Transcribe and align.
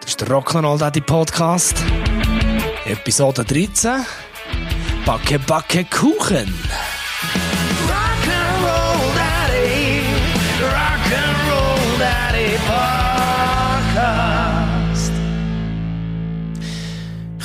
Das 0.00 0.10
ist 0.10 0.20
der 0.20 0.28
Rock'n'Roll 0.28 0.78
Daddy 0.78 1.00
Podcast. 1.00 1.76
Episode 2.86 3.44
13. 3.44 4.04
Backe, 5.06 5.38
backe 5.38 5.84
Kuchen. 5.84 6.52
Rock'n'Roll 7.86 9.14
Daddy. 9.14 10.02
Rock'n'Roll 10.60 11.98
Daddy 12.00 12.58
Podcast. 13.86 15.12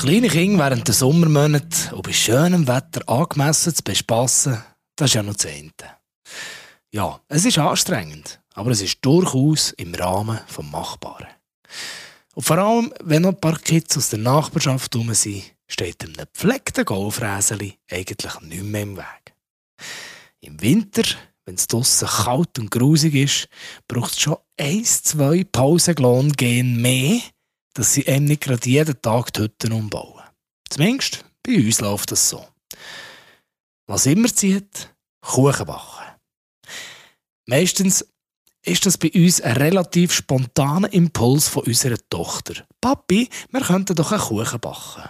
Kleine 0.02 0.30
Kinder 0.30 0.64
während 0.64 0.88
der 0.88 0.96
Sommermonate 0.96 1.94
und 1.96 2.02
bei 2.02 2.14
schönem 2.14 2.68
Wetter 2.68 3.08
angemessen 3.08 3.76
zu 3.76 3.84
bespassen, 3.84 4.64
das 4.96 5.12
ist 5.12 5.14
ja 5.14 5.22
noch 5.22 5.34
das 5.34 5.44
Zehnte. 5.44 5.86
Ja, 6.92 7.20
es 7.28 7.46
ist 7.46 7.60
anstrengend, 7.60 8.40
aber 8.54 8.72
es 8.72 8.82
ist 8.82 9.00
durchaus 9.02 9.72
im 9.72 9.94
Rahmen 9.96 10.40
des 10.48 10.66
Machbaren. 10.72 11.28
Und 12.36 12.44
vor 12.44 12.58
allem, 12.58 12.94
wenn 13.04 13.24
noch 13.24 13.30
ein 13.30 13.40
paar 13.40 13.60
Kids 13.60 13.98
aus 13.98 14.10
der 14.10 14.20
Nachbarschaft 14.20 14.94
herum 14.94 15.14
sind, 15.14 15.44
steht 15.68 16.04
einem 16.04 16.14
gepflegten 16.14 16.86
Golfräseli 16.86 17.78
eigentlich 17.90 18.40
nicht 18.42 18.64
mehr 18.64 18.82
im 18.82 18.98
Weg. 18.98 19.36
Im 20.40 20.62
Winter, 20.62 21.04
wenn 21.46 21.56
es 21.56 21.68
draussen 21.68 22.08
kalt 22.08 22.58
und 22.60 22.72
grusig 22.72 23.16
ist, 23.16 23.48
braucht 23.88 24.14
es 24.14 24.20
schon 24.22 24.38
ein, 24.60 24.84
zwei 24.84 25.44
Pausenglon 25.44 26.32
gehen 26.34 26.82
mehr, 26.82 27.22
dass 27.74 27.94
sie 27.94 28.08
einem 28.08 28.26
nicht 28.26 28.42
gerade 28.42 28.70
jeden 28.70 29.02
Tag 29.02 29.34
die 29.34 29.42
Hütten 29.42 29.72
umbauen. 29.72 30.24
Zumindest 30.70 31.26
bei 31.44 31.56
uns 31.56 31.82
läuft 31.82 32.12
das 32.12 32.30
so. 32.30 32.48
Was 33.88 34.06
immer 34.06 34.34
zieht, 34.34 34.94
Kuchen 35.22 35.66
backen. 35.66 36.20
Meistens 37.46 38.06
ist 38.64 38.86
das 38.86 38.98
bei 38.98 39.12
uns 39.14 39.42
ein 39.42 39.58
relativ 39.58 40.14
spontaner 40.14 40.92
Impuls 40.94 41.48
von 41.48 41.64
unserer 41.64 41.98
Tochter. 42.10 42.66
Papi, 42.82 43.30
wir 43.52 43.62
könnten 43.62 43.96
doch 43.96 44.12
einen 44.12 44.22
Kuchen 44.22 44.60
backen. 44.60 45.10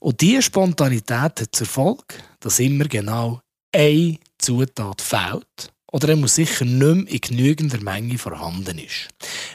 Und 0.00 0.20
diese 0.20 0.42
Spontanität 0.42 1.40
hat 1.40 1.48
zur 1.52 1.66
Folge, 1.66 2.14
dass 2.40 2.58
immer 2.58 2.86
genau 2.86 3.40
eine 3.72 4.18
Zutat 4.38 5.00
fehlt 5.00 5.72
oder 5.92 6.10
er 6.10 6.16
muss 6.16 6.36
sicher 6.36 6.64
nicht 6.64 6.80
mehr 6.80 7.14
in 7.14 7.20
genügender 7.20 7.80
Menge 7.80 8.18
vorhanden 8.18 8.78
ist. 8.78 9.08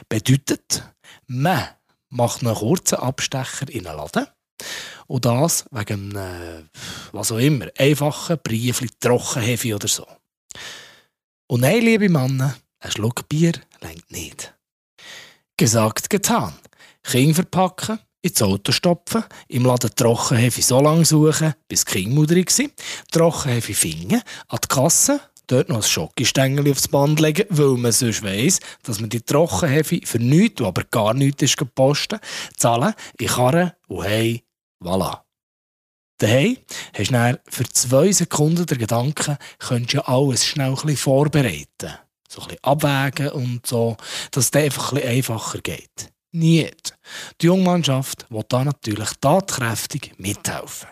Bedeutet, 0.08 0.84
man 1.26 1.68
macht 2.08 2.42
einen 2.42 2.54
kurzen 2.54 2.96
Abstecher 2.96 3.68
in 3.68 3.86
einen 3.86 3.96
Laden 3.96 4.26
und 5.06 5.24
das 5.24 5.64
wegen 5.70 6.16
einem, 6.16 6.68
was 7.12 7.32
auch 7.32 7.38
immer, 7.38 7.66
einfachen 7.78 8.38
Briefli, 8.42 8.88
Trockenhefe 9.00 9.74
oder 9.74 9.88
so. 9.88 10.06
Und 11.48 11.60
nein, 11.60 11.82
liebe 11.82 12.08
Männer, 12.08 12.56
ein 12.80 12.90
Schluck 12.90 13.28
Bier 13.28 13.52
längt 13.80 14.10
nicht. 14.10 14.54
Gesagt, 15.56 16.10
getan. 16.10 16.54
Kind 17.02 17.34
verpacken, 17.34 17.98
ins 18.20 18.42
Auto 18.42 18.72
stopfen, 18.72 19.24
im 19.48 19.64
Laden 19.64 19.90
Trockenhefe 19.94 20.60
so 20.60 20.80
lange 20.80 21.04
suchen, 21.04 21.54
bis 21.68 21.84
die 21.84 22.04
Kinder 22.04 22.44
sind, 22.48 22.72
Trockenhefe 23.12 23.74
finden, 23.74 24.22
an 24.48 24.58
die 24.62 24.68
Kasse, 24.68 25.20
dort 25.46 25.68
noch 25.68 25.76
ein 25.76 25.82
Schokostängel 25.82 26.70
aufs 26.70 26.88
Band 26.88 27.20
legen, 27.20 27.46
weil 27.50 27.76
man 27.76 27.92
sonst 27.92 28.22
weiss, 28.22 28.60
dass 28.82 29.00
man 29.00 29.10
die 29.10 29.20
Trockenhefe 29.20 30.00
für 30.04 30.18
nichts, 30.18 30.62
aber 30.62 30.82
gar 30.84 31.14
nichts 31.14 31.42
ist 31.42 31.56
gepostet, 31.56 32.20
zahlen, 32.56 32.94
in 33.18 33.28
Karren 33.28 33.72
und 33.88 34.04
hey, 34.04 34.44
voilà. 34.82 35.20
Daheim 36.18 36.56
hast 36.94 37.10
du 37.10 37.40
für 37.48 37.68
zwei 37.68 38.10
Sekunden 38.10 38.66
den 38.66 38.78
Gedanken, 38.78 39.36
könntest 39.58 39.92
ja 39.92 40.00
alles 40.02 40.46
schnell 40.46 40.70
ein 40.70 40.74
bisschen 40.74 40.96
vorbereiten. 40.96 42.05
So 42.28 42.42
ein 42.42 42.48
bisschen 42.48 42.64
abwägen 42.64 43.30
und 43.30 43.66
so, 43.66 43.96
dass 44.30 44.46
es 44.46 44.52
einfach 44.52 44.92
ein 44.92 44.96
bisschen 44.96 45.10
einfacher 45.10 45.60
geht. 45.60 46.12
Nicht. 46.32 46.98
Die 47.40 47.46
Jungmannschaft 47.46 48.30
will 48.30 48.44
da 48.48 48.64
natürlich 48.64 49.10
tatkräftig 49.20 50.14
mithelfen. 50.18 50.88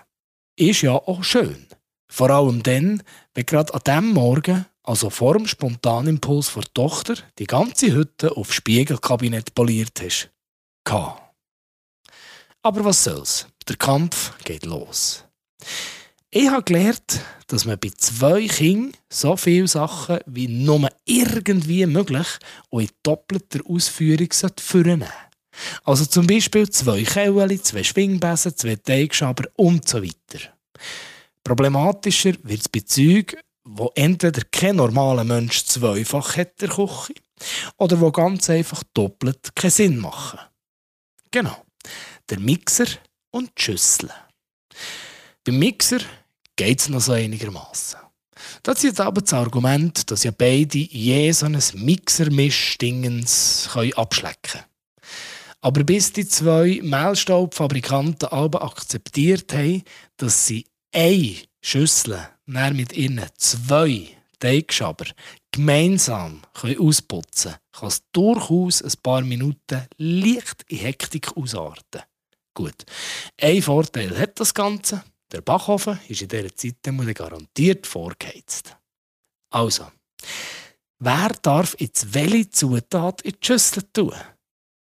Ist 0.56 0.82
ja 0.82 0.92
auch 0.92 1.22
schön. 1.24 1.66
Vor 2.08 2.30
allem 2.30 2.62
dann, 2.62 3.02
wenn 3.34 3.46
gerade 3.46 3.74
an 3.74 3.80
diesem 3.86 4.12
Morgen, 4.12 4.66
also 4.84 5.10
vor 5.10 5.34
dem 5.34 5.46
Spontanimpuls 5.46 6.54
der 6.54 6.64
Tochter, 6.74 7.16
die 7.38 7.46
ganze 7.46 7.92
Hütte 7.92 8.36
auf 8.36 8.52
Spiegelkabinett 8.52 9.54
poliert 9.54 10.00
hast. 10.00 10.30
Aber 12.62 12.84
was 12.84 13.04
soll's? 13.04 13.46
Der 13.68 13.76
Kampf 13.76 14.32
geht 14.44 14.64
los. 14.64 15.24
Ich 16.36 16.50
habe 16.50 16.64
gelernt, 16.64 17.20
dass 17.46 17.64
man 17.64 17.78
bei 17.78 17.90
zwei 17.96 18.48
Kindern 18.48 18.92
so 19.08 19.36
viele 19.36 19.68
Sachen 19.68 20.18
wie 20.26 20.48
nur 20.48 20.88
irgendwie 21.04 21.86
möglich 21.86 22.26
und 22.70 22.82
in 22.82 22.90
doppelter 23.04 23.60
Ausführung 23.68 24.26
vornehmen 24.58 25.08
Also 25.84 26.04
zum 26.06 26.26
Beispiel 26.26 26.68
zwei 26.68 27.04
Kellen, 27.04 27.62
zwei 27.62 27.84
Schwingbesen, 27.84 28.56
zwei 28.56 28.74
Teigschaber 28.74 29.44
und 29.54 29.88
so 29.88 30.02
weiter. 30.02 30.40
Problematischer 31.44 32.32
wird 32.42 32.62
es 32.62 32.68
bei 32.68 32.80
Zeugen, 32.80 33.38
wo 33.62 33.92
entweder 33.94 34.42
kein 34.50 34.74
normaler 34.74 35.22
Mensch 35.22 35.62
zweifach 35.62 36.36
hat 36.36 36.60
der 36.60 36.70
Küche 36.70 37.14
oder 37.76 38.00
wo 38.00 38.10
ganz 38.10 38.50
einfach 38.50 38.82
doppelt 38.92 39.54
keinen 39.54 39.70
Sinn 39.70 39.98
machen. 39.98 40.40
Genau. 41.30 41.64
Der 42.28 42.40
Mixer 42.40 42.88
und 43.30 43.52
die 43.56 43.62
Schüssel. 43.62 44.10
Beim 45.44 45.58
Mixer 45.58 46.00
geht 46.56 46.80
es 46.80 46.88
noch 46.88 47.00
so 47.00 47.12
einigermaßen. 47.12 47.98
Das 48.62 48.78
ist 48.78 48.84
jetzt 48.84 49.00
aber 49.00 49.20
das 49.20 49.32
Argument, 49.32 50.10
dass 50.10 50.24
ja 50.24 50.32
beide 50.36 50.78
je 50.78 51.30
so 51.32 51.46
ein 51.46 51.58
Mixer-Mischdingens 51.74 53.68
abschlecken 53.96 54.36
können. 54.42 54.64
Aber 55.60 55.84
bis 55.84 56.12
die 56.12 56.26
zwei 56.26 56.80
Mehlstaubfabrikanten 56.82 58.28
aber 58.28 58.62
akzeptiert 58.62 59.52
haben, 59.54 59.82
dass 60.18 60.46
sie 60.46 60.66
eine 60.92 61.36
Schüssel 61.62 62.18
mit 62.46 62.92
ihren 62.92 63.24
zwei 63.38 64.08
Teigschaber 64.40 65.06
gemeinsam 65.50 66.42
ausputzen 66.62 67.52
können, 67.52 67.60
kann 67.72 67.88
es 67.88 68.02
durchaus 68.12 68.82
ein 68.82 68.92
paar 69.02 69.22
Minuten 69.22 69.86
leicht 69.96 70.64
in 70.68 70.78
Hektik 70.78 71.34
ausarten. 71.36 72.02
Gut. 72.52 72.84
Ein 73.40 73.62
Vorteil 73.62 74.18
hat 74.18 74.38
das 74.38 74.52
Ganze. 74.52 75.02
Der 75.32 75.40
Backofen 75.40 75.98
ist 76.08 76.22
in 76.22 76.28
dieser 76.28 76.54
Zeit 76.54 76.76
garantiert 77.14 77.86
vorgeheizt. 77.86 78.76
Also, 79.50 79.90
wer 80.98 81.28
darf 81.42 81.76
jetzt 81.78 82.14
welche 82.14 82.50
Zutat 82.50 83.22
in 83.22 83.32
die 83.32 83.46
Schüssel 83.46 83.84
tun? 83.92 84.14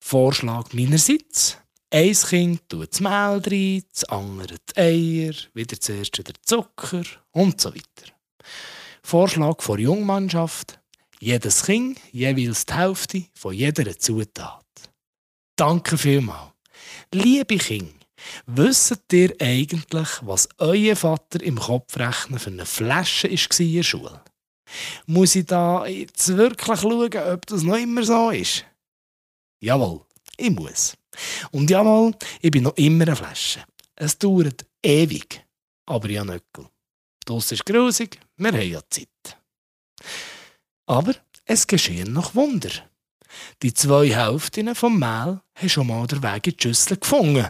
Vorschlag 0.03 0.73
meinerseits. 0.73 1.59
Ein 1.93 2.13
Kind 2.13 2.69
tut 2.69 2.93
das 2.93 3.01
Mehl 3.01 3.11
rein, 3.11 3.83
das 3.93 4.05
andere 4.05 4.57
die 4.69 4.81
Eier, 4.81 5.35
wieder 5.55 5.81
zuerst 5.81 6.17
wieder 6.19 6.33
Zucker 6.43 7.03
und 7.33 7.61
so 7.61 7.75
weiter. 7.75 8.13
Vorschlag 9.03 9.61
vor 9.61 9.79
Jungmannschaft. 9.79 10.79
Jedes 11.19 11.65
Kind 11.65 12.01
jeweils 12.13 12.65
die 12.65 12.75
Hälfte 12.75 13.25
von 13.35 13.53
jeder 13.53 13.99
Zutat. 13.99 14.65
Danke 15.57 15.99
vielmals. 15.99 16.53
Liebe 17.13 17.59
Kinder, 17.59 18.00
wisst 18.47 19.13
ihr 19.13 19.35
eigentlich, 19.41 20.09
was 20.23 20.49
euer 20.59 20.97
Vater 20.97 21.43
im 21.43 21.59
Kopfrechnen 21.59 22.39
für 22.39 22.51
eine 22.51 22.67
Flasche 22.67 23.31
war 23.31 23.61
in 23.61 23.75
der 23.75 23.83
Schule? 23.83 24.25
Muss 25.07 25.35
ich 25.35 25.47
da 25.47 25.87
jetzt 25.87 26.37
wirklich 26.37 26.81
schauen, 26.81 27.17
ob 27.17 27.47
das 27.47 27.63
noch 27.63 27.77
immer 27.77 28.05
so 28.05 28.31
ist? 28.31 28.65
Jawohl, 29.61 30.03
ich 30.37 30.51
muss. 30.51 30.97
Und 31.51 31.71
jawohl, 31.71 32.15
ich 32.41 32.51
bin 32.51 32.65
noch 32.65 32.77
immer 32.77 33.07
eine 33.07 33.17
Flasche. 33.17 33.65
Es 33.97 34.17
dauert 34.17 34.65
ewig, 34.83 35.45
aber 35.87 36.09
habe 36.09 36.25
Nöckel. 36.25 36.69
Das 37.25 37.53
ist 37.53 37.67
grusig, 37.67 38.19
wir 38.37 38.53
haben 38.53 38.71
ja 38.71 38.81
Zeit. 38.89 39.39
Aber 40.87 41.15
es 41.45 41.67
geschehen 41.67 42.13
noch 42.13 42.35
Wunder. 42.35 42.71
Die 43.63 43.75
zwei 43.75 44.09
Hälften 44.09 44.75
vom 44.75 44.99
Mehl 44.99 45.41
haben 45.55 45.69
schon 45.69 45.87
mal 45.87 46.07
den 46.07 46.23
Weg 46.23 46.47
in 46.47 46.57
die 46.57 46.63
Schüssel 46.63 46.97
gefunden. 46.97 47.47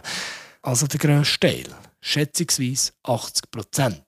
Also 0.63 0.85
der 0.85 0.99
grösste 0.99 1.39
Teil, 1.39 1.65
schätzungsweise 2.01 2.91
80 3.03 3.49
Prozent. 3.49 4.03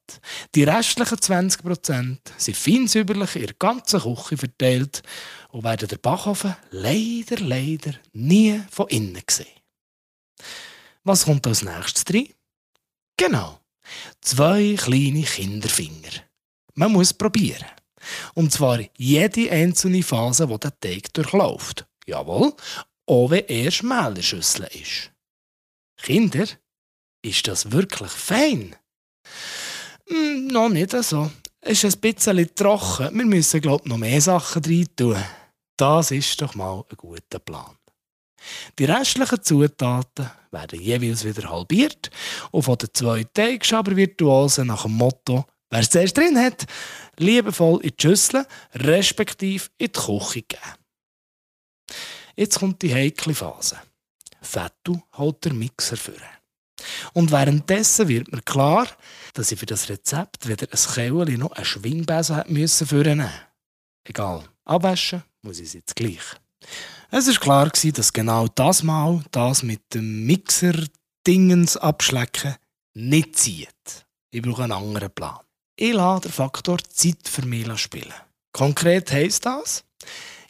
Die 0.54 0.64
restlichen 0.64 1.20
20 1.20 1.64
Prozent 1.64 2.22
sind 2.38 2.58
fein 2.58 2.88
säuberlich 2.88 3.36
in 3.36 3.48
der 3.48 3.56
ganzen 3.56 4.02
Küche 4.02 4.38
verteilt 4.38 5.02
und 5.50 5.64
werden 5.64 5.88
der 5.88 5.98
Backofen 5.98 6.56
leider, 6.70 7.38
leider 7.40 7.96
nie 8.14 8.62
von 8.70 8.88
innen 8.90 9.22
gesehen. 9.26 9.48
Was 11.04 11.26
kommt 11.26 11.48
als 11.48 11.64
nächstes 11.64 12.06
drin? 12.06 12.30
Genau, 13.18 13.60
zwei 14.22 14.76
kleine 14.78 15.24
Kinderfinger. 15.24 16.12
Man 16.76 16.92
muss 16.92 17.14
probieren. 17.14 17.66
Und 18.34 18.52
zwar 18.52 18.80
jede 18.98 19.52
einzelne 19.52 20.04
Phase, 20.04 20.48
die 20.48 20.60
der 20.60 20.80
Teig 20.80 21.14
durchläuft. 21.14 21.86
Jawohl, 22.06 22.54
auch 23.06 23.30
wenn 23.30 23.46
erst 23.46 23.84
Mehlerschüssel 23.84 24.68
ist. 24.74 25.13
Kinder, 26.04 26.46
ist 27.22 27.48
das 27.48 27.72
wirklich 27.72 28.12
fein? 28.12 28.76
Hm, 30.10 30.48
noch 30.48 30.68
nicht 30.68 30.92
so. 30.92 31.32
Es 31.62 31.82
ist 31.82 31.96
ein 31.96 32.02
bisschen 32.02 32.54
trocken. 32.56 33.18
Wir 33.18 33.26
müssen, 33.26 33.62
glaube 33.62 33.84
ich, 33.86 33.90
noch 33.90 33.98
mehr 33.98 34.20
Sachen 34.20 34.66
rein 34.66 34.88
tun. 34.98 35.24
Das 35.78 36.12
ist 36.12 36.42
doch 36.42 36.56
mal 36.56 36.84
ein 36.90 36.98
guter 36.98 37.40
Plan. 37.40 37.78
Die 38.78 38.84
restlichen 38.84 39.42
Zutaten 39.42 40.30
werden 40.52 40.82
jeweils 40.82 41.24
wieder 41.24 41.50
halbiert 41.50 42.12
und 42.52 42.64
von 42.64 42.78
den 42.78 42.90
zwei 42.94 43.24
Teigschaber-Virtuosen 43.24 44.68
nach 44.68 44.84
dem 44.84 44.92
Motto 44.92 45.46
Wer 45.70 45.80
es 45.80 45.90
zuerst 45.90 46.16
drin 46.16 46.38
hat, 46.38 46.68
liebevoll 47.18 47.82
in 47.82 47.90
die 47.90 47.96
Schüssel, 48.00 48.46
respektive 48.76 49.70
in 49.80 49.88
die 49.88 49.92
Küche 49.92 50.44
geben. 50.44 50.78
Jetzt 52.36 52.60
kommt 52.60 52.84
die 52.84 52.94
heikle 52.94 53.34
Phase. 53.34 53.82
Fettu 54.44 55.02
holt 55.18 55.44
der 55.46 55.54
Mixer 55.54 55.98
führen. 55.98 56.22
Und 57.14 57.32
währenddessen 57.32 58.08
wird 58.08 58.32
mir 58.32 58.42
klar, 58.42 58.88
dass 59.34 59.52
ich 59.52 59.60
für 59.60 59.66
das 59.66 59.90
Rezept 59.90 60.48
weder 60.48 60.68
ein 60.72 60.78
Käuli 60.78 61.38
noch 61.38 61.52
ein 61.54 61.66
Schwingbesen 61.66 62.44
müssen 62.48 62.88
führen 62.88 63.30
Egal, 64.04 64.44
abwaschen 64.66 65.24
muss 65.42 65.60
ich 65.60 65.68
es 65.68 65.74
jetzt 65.74 65.96
gleich. 65.96 66.20
Es 67.12 67.28
war 67.28 67.36
klar, 67.36 67.70
dass 67.70 68.14
genau 68.14 68.48
das 68.48 68.84
Mal 68.84 69.24
das 69.32 69.64
mit 69.64 69.94
dem 69.94 70.26
Mixer-Dingens 70.26 71.78
abschlecken 71.78 72.56
nicht 72.94 73.38
zieht. 73.38 74.06
Ich 74.32 74.42
brauche 74.42 74.64
einen 74.64 74.72
anderen 74.72 75.12
Plan. 75.12 75.40
Ich 75.76 75.94
lasse 75.94 76.24
den 76.24 76.32
Faktor 76.32 76.78
Zeit 76.90 77.28
für 77.28 77.46
mich 77.46 77.80
spielen. 77.80 78.14
Konkret 78.52 79.12
heisst 79.12 79.46
das, 79.46 79.84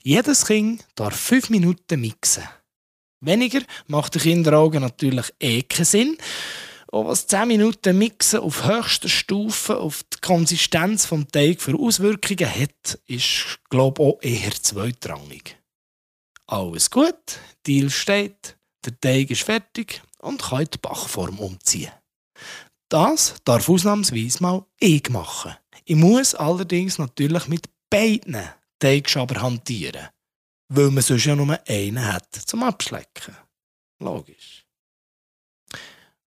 jedes 0.01 0.45
Kind 0.45 0.85
darf 0.95 1.15
fünf 1.15 1.49
Minuten 1.49 2.01
mixen. 2.01 2.43
Weniger 3.25 3.61
macht 3.87 4.15
den 4.15 4.21
Kinderaugen 4.21 4.81
natürlich 4.81 5.33
eh 5.39 5.61
keinen 5.63 5.85
Sinn. 5.85 6.17
Und 6.91 7.07
was 7.07 7.25
10 7.25 7.47
Minuten 7.47 7.97
Mixen 7.97 8.41
auf 8.41 8.65
höchster 8.65 9.09
Stufe 9.09 9.77
auf 9.77 10.03
die 10.13 10.19
Konsistenz 10.21 11.09
des 11.09 11.27
Teig 11.31 11.61
für 11.61 11.75
Auswirkungen 11.79 12.47
hat, 12.47 12.99
ist, 13.07 13.59
glaube 13.69 14.03
ich, 14.03 14.09
auch 14.09 14.21
eher 14.21 14.51
zweitrangig. 14.51 15.57
Alles 16.45 16.91
gut, 16.91 17.39
Deal 17.65 17.89
steht, 17.89 18.57
der 18.85 18.99
Teig 18.99 19.31
ist 19.31 19.41
fertig 19.41 20.03
und 20.19 20.41
kann 20.41 20.67
die 20.71 20.77
Bachform 20.77 21.39
umziehen. 21.39 21.91
Das 22.89 23.35
darf 23.43 23.69
ausnahmsweise 23.69 24.43
mal 24.43 24.65
ich 24.79 25.09
machen. 25.09 25.55
Ich 25.85 25.95
muss 25.95 26.35
allerdings 26.35 26.99
natürlich 26.99 27.47
mit 27.47 27.67
beiden 27.89 28.37
Teigschaber 28.77 29.41
hantieren, 29.41 30.09
weil 30.75 30.89
man 30.89 31.03
sonst 31.03 31.25
ja 31.25 31.35
nur 31.35 31.59
einen 31.67 32.05
hat 32.05 32.33
zum 32.33 32.63
Abschlecken. 32.63 33.35
Logisch. 33.99 34.65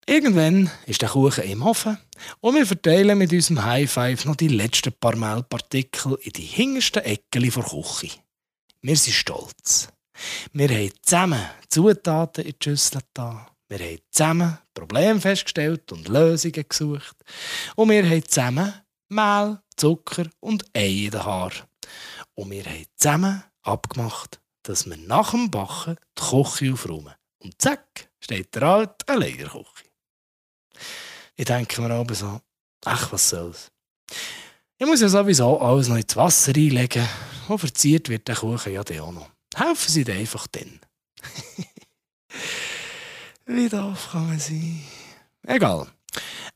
Irgendwann 0.07 0.69
ist 0.88 1.01
der 1.01 1.09
Kuchen 1.09 1.43
im 1.43 1.61
Ofen 1.61 1.97
und 2.39 2.55
wir 2.55 2.65
verteilen 2.65 3.17
mit 3.17 3.31
unserem 3.31 3.63
High 3.63 3.89
Five 3.89 4.25
noch 4.25 4.35
die 4.35 4.47
letzten 4.47 4.93
paar 4.93 5.15
Mehlpartikel 5.15 6.17
in 6.21 6.31
die 6.31 6.41
hintersten 6.41 7.03
Ecken 7.03 7.41
der 7.41 7.63
Küche. 7.63 8.19
Wir 8.81 8.97
sind 8.97 9.13
stolz. 9.13 9.89
Wir 10.53 10.69
haben 10.69 10.91
zusammen 11.03 11.45
Zutaten 11.69 12.43
in 12.43 12.55
die 12.59 12.63
Schüssel 12.63 13.01
da. 13.13 13.47
Wir 13.69 13.79
haben 13.79 13.99
zusammen 14.09 14.57
Probleme 14.73 15.21
festgestellt 15.21 15.91
und 15.91 16.07
Lösungen 16.07 16.65
gesucht. 16.67 17.15
Und 17.75 17.89
wir 17.89 18.03
haben 18.03 18.25
zusammen 18.25 18.73
Mehl, 19.07 19.59
Zucker 19.77 20.25
und 20.39 20.65
Ei 20.75 21.05
in 21.05 21.11
den 21.11 21.23
Haar. 21.23 21.51
Und 22.33 22.49
wir 22.49 22.65
haben 22.65 22.85
zusammen 22.97 23.43
abgemacht, 23.63 24.40
dass 24.63 24.90
wir 24.90 24.98
nach 24.98 25.31
dem 25.31 25.52
Backen 25.52 25.98
die 26.18 26.22
Küche 26.22 26.74
aufräumen. 26.74 27.13
Und 27.40 27.62
zack, 27.62 28.10
steht 28.19 28.54
der 28.56 28.63
alte 28.63 29.08
eine 29.08 29.25
Legerküche. 29.25 29.66
Ich 31.36 31.46
denke 31.46 31.81
mir 31.81 31.94
aber 31.94 32.13
so, 32.13 32.40
ach, 32.86 33.12
was 33.12 33.30
soll's. 33.30 33.72
Ich 34.78 34.86
muss 34.86 35.02
ja 35.02 35.10
sowieso 35.10 35.60
alles 35.60 35.88
noch 35.88 35.98
ins 35.98 36.16
Wasser 36.16 36.54
einlegen 36.56 37.08
und 37.48 37.60
verziert 37.60 38.10
wird 38.10 38.28
der 38.28 38.36
Kuchen 38.36 38.74
ja 38.74 38.81
auch 38.81 39.12
noch. 39.12 39.30
Helfen 39.56 39.92
Sie 39.92 40.04
dir 40.04 40.16
einfach 40.16 40.48
dann. 40.48 40.80
Wie 43.46 43.69
doof 43.69 44.10
kann 44.12 44.28
man 44.28 44.40
sein? 44.40 44.84
Egal. 45.46 45.88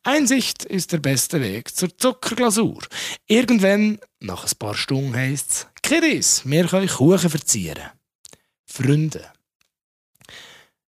Einsicht 0.04 0.66
ist 0.66 0.92
der 0.92 1.00
beste 1.00 1.42
Weg 1.42 1.76
zur 1.76 1.98
Zuckerglasur. 1.98 2.84
Irgendwann, 3.26 4.00
nach 4.20 4.46
ein 4.46 4.58
paar 4.60 4.76
Stunden, 4.76 5.16
heisst 5.16 5.52
es, 5.52 5.68
Kiddies, 5.86 6.42
wir 6.46 6.66
können 6.68 6.88
Kuchen 6.88 7.30
verzieren. 7.30 7.92
Freunde, 8.66 9.32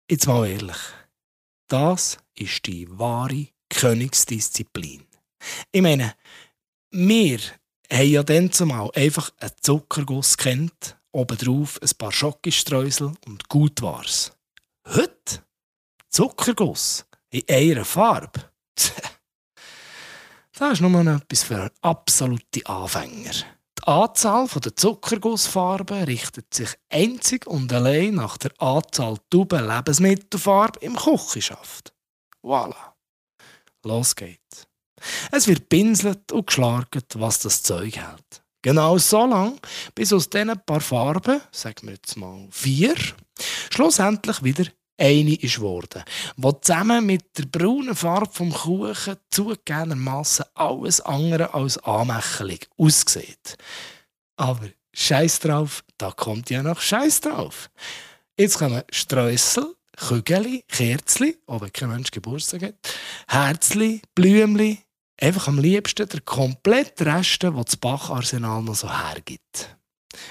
jetzt 0.10 0.26
mal 0.26 0.48
ehrlich, 0.48 0.80
das 1.68 2.18
ist 2.34 2.66
die 2.66 2.88
wahre 2.98 3.50
Königsdisziplin. 3.70 5.06
Ich 5.72 5.82
meine, 5.84 6.16
wir 6.90 7.40
haben 7.92 8.10
ja 8.10 8.24
dann 8.24 8.52
zumal 8.52 8.90
einfach 8.96 9.32
einen 9.40 9.52
Zuckerguss 9.62 10.36
kennt 10.36 10.98
obendrauf 11.12 11.80
ein 11.84 11.98
paar 12.00 12.12
Schokostreusel 12.12 13.14
und 13.28 13.48
gut 13.48 13.84
war's. 13.84 14.32
Heute 14.88 15.44
Zuckerguss 16.10 17.06
in 17.30 17.44
einer 17.48 17.86
Farbe. 17.86 18.52
das 20.58 20.74
ist 20.74 20.82
nur 20.82 20.90
noch 20.90 21.22
etwas 21.22 21.44
für 21.44 21.72
absolute 21.84 22.66
Anfänger. 22.66 23.59
Die 23.80 23.88
Anzahl 23.88 24.48
der 24.48 24.76
Zuckergussfarben 24.76 26.04
richtet 26.04 26.54
sich 26.54 26.70
einzig 26.90 27.48
und 27.48 27.72
allein 27.72 28.16
nach 28.16 28.38
der 28.38 28.52
Anzahl 28.60 29.18
Tuben 29.30 29.68
Lebensmittelfarbe 29.68 30.80
im 30.82 30.98
Küchenschaft. 30.98 31.94
Voilà. 32.44 32.94
Los 33.84 34.16
geht's. 34.16 34.68
Es 35.32 35.48
wird 35.48 35.70
pinselt 35.70 36.32
und 36.34 36.48
geschlagert, 36.48 37.20
was 37.20 37.40
das 37.40 37.64
Zeug 37.64 37.96
hält. 37.96 38.44
Genau 38.62 38.98
so 38.98 39.26
lang, 39.26 39.58
bis 39.96 40.12
aus 40.12 40.30
diesen 40.30 40.60
paar 40.66 40.82
Farben, 40.82 41.40
sagen 41.52 41.88
wir 41.88 41.94
jetzt 41.94 42.18
mal 42.18 42.50
vier, 42.52 42.96
schlussendlich 43.72 44.44
wieder 44.44 44.66
eine 45.00 45.36
ist 45.36 45.56
geworden, 45.56 46.04
wo 46.38 46.52
zusammen 46.52 47.06
mit 47.06 47.38
der 47.38 47.46
braunen 47.46 47.96
Farbe 47.96 48.32
vom 48.32 48.52
Kuchen 48.52 49.16
zugegebenermaßen 49.32 50.46
alles 50.54 51.02
andere 51.02 51.54
als 51.54 51.78
anmächelig 51.80 52.68
aussieht. 52.78 53.58
Aber 54.36 54.68
Scheiß 54.94 55.40
drauf, 55.40 55.84
da 55.98 56.12
kommt 56.12 56.50
ja 56.50 56.62
noch 56.62 56.82
Scheiß 56.82 57.22
drauf. 57.22 57.70
Jetzt 58.38 58.58
kommen 58.58 58.84
Streusel, 58.92 59.76
Kügeli, 59.98 60.64
Kerzli, 60.68 61.38
ob 61.46 61.72
kein 61.74 61.90
Mensch 61.90 62.12
Geburtstag 62.12 62.64
hat, 62.64 62.76
Herzli, 63.28 64.02
Blümli, 64.16 64.80
einfach 65.20 65.48
am 65.48 65.60
liebsten 65.60 66.08
der 66.08 66.22
komplette 66.22 67.06
Rest, 67.06 67.44
den 67.44 67.56
das 67.56 67.76
Bacharsenal 67.76 68.62
noch 68.64 68.76
so 68.76 68.90
hergibt. 68.90 69.78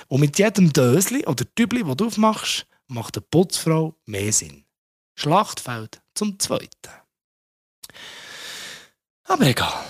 Und 0.08 0.20
mit 0.20 0.38
jedem 0.38 0.72
Dösli 0.72 1.26
oder 1.26 1.44
Tübli, 1.54 1.84
das 1.84 1.96
du 1.96 2.06
aufmachst, 2.06 2.66
macht 2.88 3.16
eine 3.16 3.26
Putzfrau 3.30 3.94
mehr 4.06 4.32
Sinn. 4.32 4.64
Schlachtfeld 5.14 6.00
zum 6.14 6.38
Zweiten. 6.38 6.90
Aber 9.24 9.46
egal. 9.46 9.84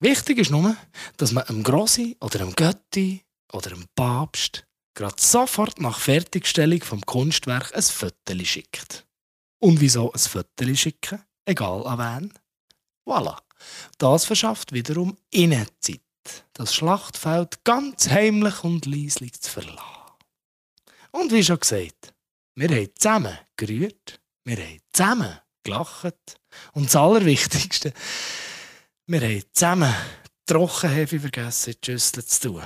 Wichtig 0.00 0.38
ist 0.38 0.50
nur, 0.50 0.76
dass 1.16 1.32
man 1.32 1.44
einem 1.44 1.62
Grossi 1.62 2.16
oder 2.20 2.40
einem 2.40 2.54
Götti 2.54 3.24
oder 3.52 3.70
einem 3.70 3.86
Papst 3.94 4.66
gerade 4.94 5.16
sofort 5.18 5.80
nach 5.80 5.98
Fertigstellung 5.98 6.82
vom 6.82 7.00
Kunstwerk 7.02 7.74
ein 7.74 7.82
Foto 7.82 8.44
schickt. 8.44 9.06
Und 9.60 9.80
wieso 9.80 10.12
ein 10.12 10.18
Foto 10.18 10.74
schicken? 10.74 11.22
Egal 11.44 11.86
an 11.86 11.98
wen. 11.98 12.32
Voilà. 13.06 13.38
Das 13.98 14.24
verschafft 14.24 14.72
wiederum 14.72 15.16
Innenzeit, 15.30 16.00
das 16.52 16.74
Schlachtfeld 16.74 17.64
ganz 17.64 18.08
heimlich 18.08 18.64
und 18.64 18.86
leislich 18.86 19.40
zu 19.40 19.50
verlassen. 19.50 19.91
Und 21.12 21.30
wie 21.30 21.44
schon 21.44 21.60
gesagt, 21.60 22.14
wir 22.54 22.68
haben 22.68 22.90
zusammen 22.96 23.38
gerührt, 23.56 24.20
wir 24.44 24.56
haben 24.56 24.80
zusammen 24.92 25.38
gelacht 25.62 26.40
und 26.72 26.86
das 26.86 26.96
Allerwichtigste, 26.96 27.92
wir 29.06 29.20
haben 29.20 29.44
zusammen 29.52 29.94
Trockenhefe 30.46 31.20
vergessen, 31.20 31.74
die 31.82 31.92
Schüssel 31.92 32.24
zu 32.24 32.48
tun. 32.48 32.62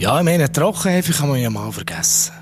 Ja, 0.00 0.18
ich 0.18 0.24
meine, 0.24 0.50
Trockenhefe 0.50 1.12
kann 1.12 1.28
man 1.28 1.38
ja 1.38 1.50
mal 1.50 1.70
vergessen. 1.70 2.32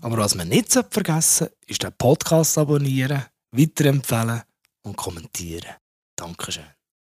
Aber 0.00 0.18
was 0.18 0.36
man 0.36 0.46
nicht 0.46 0.72
vergessen 0.72 1.48
sollte, 1.48 1.56
ist 1.66 1.82
den 1.82 1.92
Podcast 1.98 2.56
abonnieren, 2.56 3.24
weiterempfehlen 3.50 4.42
und 4.84 4.96
kommentieren. 4.96 5.74
Dankeschön. 6.14 6.62